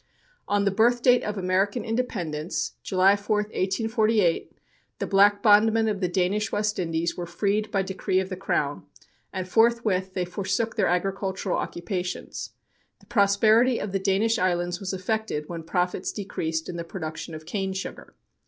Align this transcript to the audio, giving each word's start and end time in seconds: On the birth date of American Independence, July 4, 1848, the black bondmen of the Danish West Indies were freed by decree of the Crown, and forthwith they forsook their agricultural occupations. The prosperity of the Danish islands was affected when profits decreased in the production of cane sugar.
On 0.47 0.65
the 0.65 0.71
birth 0.71 1.03
date 1.03 1.21
of 1.21 1.37
American 1.37 1.85
Independence, 1.85 2.71
July 2.81 3.15
4, 3.15 3.35
1848, 3.53 4.51
the 4.97 5.05
black 5.05 5.43
bondmen 5.43 5.87
of 5.87 5.99
the 6.01 6.07
Danish 6.07 6.51
West 6.51 6.79
Indies 6.79 7.15
were 7.15 7.27
freed 7.27 7.69
by 7.69 7.83
decree 7.83 8.19
of 8.19 8.29
the 8.29 8.35
Crown, 8.35 8.83
and 9.31 9.47
forthwith 9.47 10.15
they 10.15 10.25
forsook 10.25 10.75
their 10.75 10.87
agricultural 10.87 11.55
occupations. 11.55 12.49
The 12.99 13.05
prosperity 13.05 13.77
of 13.79 13.91
the 13.91 13.99
Danish 13.99 14.39
islands 14.39 14.79
was 14.79 14.91
affected 14.91 15.47
when 15.47 15.61
profits 15.61 16.11
decreased 16.11 16.67
in 16.67 16.77
the 16.77 16.83
production 16.83 17.35
of 17.35 17.45
cane 17.45 17.71
sugar. 17.73 18.15